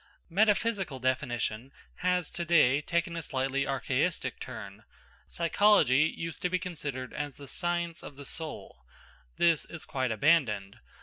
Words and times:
Metaphysical 0.31 0.97
definition 0.99 1.71
has 1.97 2.31
to 2.31 2.43
day 2.43 2.81
taken 2.81 3.15
a 3.15 3.21
slightly 3.21 3.67
archaistic 3.67 4.39
turn. 4.39 4.83
Psychology 5.27 6.11
used 6.17 6.41
to 6.41 6.49
be 6.49 6.57
considered 6.57 7.13
as 7.13 7.35
the 7.35 7.47
science 7.47 8.01
of 8.01 8.15
the 8.15 8.25
soul. 8.25 8.83
This 9.37 9.63
is 9.65 9.85
quite 9.85 10.11
abandoned. 10.11 10.79